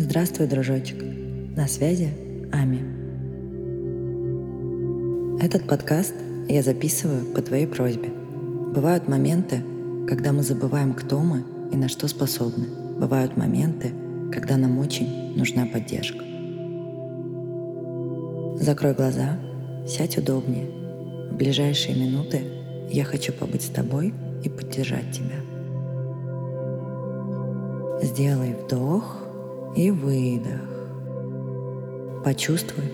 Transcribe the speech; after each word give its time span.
Здравствуй, 0.00 0.46
дружочек. 0.46 1.02
На 1.56 1.66
связи 1.66 2.10
Ами. 2.52 2.78
Этот 5.42 5.66
подкаст 5.66 6.14
я 6.48 6.62
записываю 6.62 7.24
по 7.34 7.42
твоей 7.42 7.66
просьбе. 7.66 8.08
Бывают 8.08 9.08
моменты, 9.08 9.60
когда 10.06 10.32
мы 10.32 10.44
забываем, 10.44 10.94
кто 10.94 11.18
мы 11.18 11.42
и 11.72 11.76
на 11.76 11.88
что 11.88 12.06
способны. 12.06 12.68
Бывают 12.96 13.36
моменты, 13.36 13.90
когда 14.32 14.56
нам 14.56 14.78
очень 14.78 15.34
нужна 15.36 15.66
поддержка. 15.66 16.24
Закрой 18.64 18.94
глаза, 18.94 19.36
сядь 19.84 20.16
удобнее. 20.16 20.66
В 21.32 21.34
ближайшие 21.34 21.96
минуты 21.96 22.42
я 22.88 23.02
хочу 23.02 23.32
побыть 23.32 23.62
с 23.62 23.68
тобой 23.68 24.14
и 24.44 24.48
поддержать 24.48 25.10
тебя. 25.10 25.40
Сделай 28.00 28.54
вдох 28.54 29.27
и 29.76 29.90
выдох. 29.90 30.60
Почувствуй, 32.24 32.92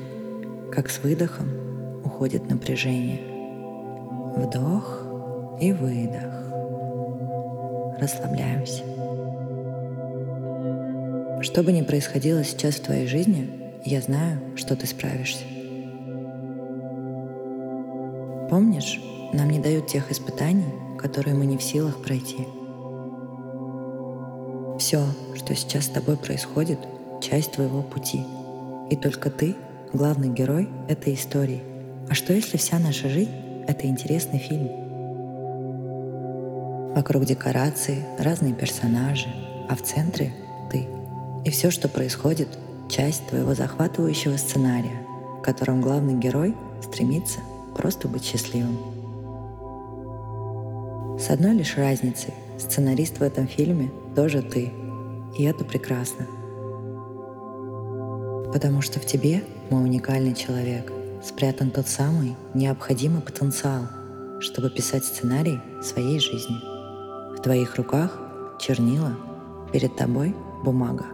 как 0.70 0.91
с 0.91 1.02
выдохом 1.02 1.48
уходит 2.05 2.48
напряжение. 2.48 3.20
Вдох 4.37 5.02
и 5.60 5.73
выдох. 5.73 6.34
Расслабляемся. 8.00 8.83
Что 11.42 11.62
бы 11.62 11.72
ни 11.72 11.83
происходило 11.83 12.42
сейчас 12.42 12.77
в 12.77 12.83
твоей 12.84 13.06
жизни, 13.06 13.50
я 13.84 14.00
знаю, 14.00 14.41
что 14.56 14.77
ты 14.77 14.86
справишься. 14.86 15.45
Помнишь, 18.50 19.00
нам 19.33 19.50
не 19.50 19.58
дают 19.58 19.86
тех 19.86 20.11
испытаний, 20.11 20.72
которые 20.98 21.34
мы 21.34 21.47
не 21.47 21.56
в 21.56 21.62
силах 21.62 22.02
пройти. 22.02 22.47
Все, 24.84 25.02
что 25.34 25.54
сейчас 25.54 25.86
с 25.86 25.88
тобой 25.88 26.18
происходит, 26.18 26.78
часть 27.22 27.52
твоего 27.52 27.80
пути. 27.80 28.22
И 28.90 28.96
только 28.96 29.30
ты— 29.30 29.56
главный 29.94 30.28
герой 30.28 30.68
этой 30.88 31.14
истории. 31.14 31.62
А 32.10 32.14
что 32.14 32.34
если 32.34 32.58
вся 32.58 32.78
наша 32.78 33.08
жизнь— 33.08 33.30
это 33.66 33.86
интересный 33.86 34.38
фильм? 34.38 34.68
Вокруг 36.94 37.24
декорации, 37.24 38.05
разные 38.18 38.52
персонажи, 38.52 39.28
а 39.70 39.74
в 39.74 39.80
центре— 39.80 40.34
ты. 40.70 40.86
И 41.46 41.50
все, 41.50 41.70
что 41.70 41.88
происходит— 41.88 42.48
часть 42.90 43.27
твоего 43.28 43.55
захватывающего 43.55 44.36
сценария, 44.36 45.00
в 45.38 45.40
котором 45.40 45.80
главный 45.80 46.18
герой 46.18 46.55
стремится 46.82 47.40
просто 47.74 48.06
быть 48.06 48.24
счастливым. 48.27 48.78
С 51.18 51.30
одной 51.30 51.55
лишь 51.55 51.78
разницей. 51.78 52.34
Сценарист 52.58 53.16
в 53.16 53.22
этом 53.22 53.48
фильме 53.48 53.90
тоже 54.15 54.43
ты. 54.43 54.73
И 55.37 55.45
это 55.45 55.65
прекрасно. 55.65 56.27
Потому 58.53 58.83
что 58.83 59.01
в 59.01 59.07
тебе, 59.07 59.43
мой 59.70 59.83
уникальный 59.83 60.34
человек, 60.34 60.93
спрятан 61.25 61.70
тот 61.70 61.89
самый 61.89 62.37
необходимый 62.55 63.20
потенциал, 63.20 63.89
чтобы 64.41 64.70
писать 64.70 65.05
сценарий 65.05 65.59
своей 65.83 66.20
жизни. 66.20 66.57
В 67.37 67.42
твоих 67.42 67.77
руках 67.77 68.20
чернила, 68.61 69.17
перед 69.73 69.97
тобой 69.97 70.35
бумага. 70.62 71.07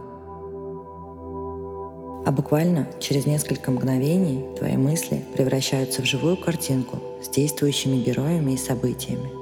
А 2.26 2.32
буквально 2.32 2.86
через 3.00 3.24
несколько 3.24 3.70
мгновений 3.70 4.44
твои 4.58 4.76
мысли 4.76 5.24
превращаются 5.34 6.02
в 6.02 6.04
живую 6.04 6.36
картинку 6.36 6.98
с 7.22 7.28
действующими 7.30 7.96
героями 7.96 8.52
и 8.52 8.58
событиями. 8.58 9.39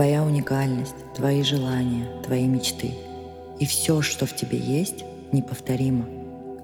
Твоя 0.00 0.22
уникальность, 0.22 0.94
твои 1.14 1.42
желания, 1.42 2.06
твои 2.24 2.46
мечты. 2.46 2.94
И 3.58 3.66
все, 3.66 4.00
что 4.00 4.24
в 4.24 4.34
тебе 4.34 4.56
есть, 4.56 5.04
неповторимо. 5.30 6.06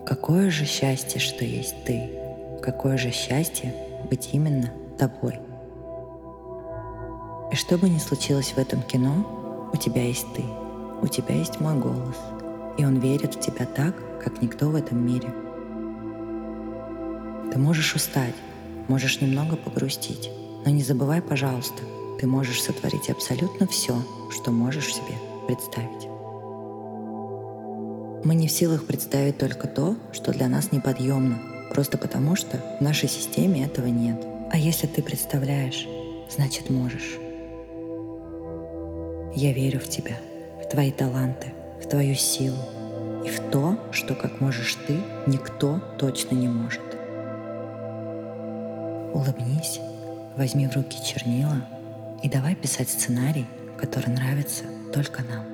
Какое 0.07 0.49
же 0.49 0.65
счастье, 0.65 1.21
что 1.21 1.45
есть 1.45 1.75
ты. 1.85 2.09
Какое 2.63 2.97
же 2.97 3.11
счастье 3.11 3.75
быть 4.09 4.31
именно 4.33 4.73
тобой. 4.97 5.39
И 7.53 7.57
что 7.57 7.77
бы 7.77 7.91
ни 7.91 7.99
случилось 7.99 8.53
в 8.53 8.59
этом 8.59 8.81
кино, 8.81 9.69
у 9.71 9.77
тебя 9.77 10.03
есть 10.03 10.27
ты, 10.35 10.43
у 11.03 11.07
тебя 11.07 11.35
есть 11.35 11.61
мой 11.61 11.79
голос, 11.79 12.17
и 12.79 12.87
он 12.87 13.01
верит 13.01 13.35
в 13.35 13.41
тебя 13.41 13.67
так, 13.67 13.95
как 14.19 14.41
никто 14.41 14.71
в 14.71 14.75
этом 14.75 15.07
мире. 15.07 15.29
Ты 17.53 17.59
можешь 17.59 17.95
устать, 17.95 18.35
можешь 18.89 19.21
немного 19.21 19.57
погрустить, 19.57 20.31
но 20.65 20.71
не 20.71 20.83
забывай, 20.83 21.21
пожалуйста, 21.21 21.83
ты 22.19 22.27
можешь 22.27 22.63
сотворить 22.63 23.11
абсолютно 23.11 23.67
все, 23.67 23.95
что 24.31 24.51
можешь 24.51 24.95
себе 24.95 25.15
представить. 25.47 26.09
Мы 28.25 28.35
не 28.35 28.49
в 28.49 28.51
силах 28.51 28.87
представить 28.87 29.39
только 29.39 29.69
то, 29.69 29.97
что 30.13 30.33
для 30.33 30.49
нас 30.49 30.73
неподъемно, 30.73 31.39
просто 31.73 31.99
потому 31.99 32.35
что 32.35 32.59
в 32.79 32.83
нашей 32.83 33.09
системе 33.09 33.65
этого 33.65 33.87
нет. 33.87 34.25
А 34.51 34.59
если 34.59 34.87
ты 34.87 35.03
представляешь, 35.03 35.87
значит 36.35 36.71
можешь. 36.71 37.19
Я 39.35 39.53
верю 39.53 39.79
в 39.81 39.89
тебя, 39.89 40.17
в 40.65 40.69
твои 40.69 40.91
таланты, 40.91 41.53
в 41.83 41.89
твою 41.89 42.15
силу 42.15 42.57
и 43.25 43.29
в 43.29 43.39
то, 43.51 43.79
что 43.93 44.15
как 44.15 44.41
можешь 44.41 44.77
ты, 44.87 44.97
никто 45.27 45.81
точно 45.99 46.35
не 46.35 46.49
может. 46.49 46.83
Улыбнись, 49.13 49.81
возьми 50.37 50.67
в 50.67 50.75
руки 50.75 50.99
чернила— 51.05 51.63
и 52.23 52.29
давай 52.29 52.55
писать 52.55 52.89
сценарий, 52.89 53.47
который 53.79 54.11
нравится 54.13 54.65
только 54.93 55.23
нам. 55.23 55.45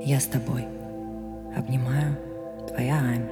Я 0.00 0.20
с 0.20 0.26
тобой. 0.26 0.66
Обнимаю. 1.56 2.16
Твоя 2.68 2.98
Ами. 2.98 3.30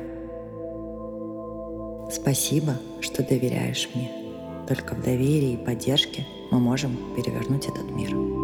Спасибо, 2.11 2.77
что 3.01 3.23
доверяешь 3.23 3.89
мне. 3.95 4.11
Только 4.69 4.95
в 4.95 5.03
доверии 5.03 5.53
и 5.55 5.57
поддержке 5.57 6.27
мы 6.51 6.61
можем 6.61 6.97
перевернуть 7.17 7.67
этот 7.67 7.91
мир. 7.91 8.42